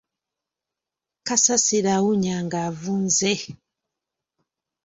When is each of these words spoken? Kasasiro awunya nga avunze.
Kasasiro 1.27 1.89
awunya 1.97 2.35
nga 2.45 2.57
avunze. 2.67 3.33